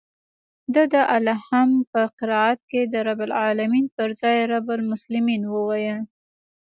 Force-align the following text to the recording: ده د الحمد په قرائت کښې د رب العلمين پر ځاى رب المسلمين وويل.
ده 0.73 0.83
د 0.93 0.95
الحمد 1.17 1.81
په 1.91 2.01
قرائت 2.19 2.59
کښې 2.69 2.81
د 2.93 2.95
رب 3.07 3.19
العلمين 3.27 3.85
پر 3.95 4.09
ځاى 4.19 4.39
رب 4.53 4.67
المسلمين 4.77 5.41
وويل. 5.53 5.99